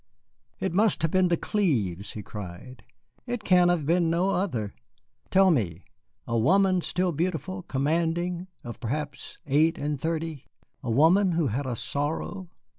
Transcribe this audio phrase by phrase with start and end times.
[0.59, 2.83] "It must have been the Clives," he cried;
[3.27, 4.73] "it can have been no other.
[5.29, 5.83] Tell me
[6.25, 10.47] a woman still beautiful, commanding, of perhaps eight and thirty?
[10.81, 12.49] A woman who had a sorrow?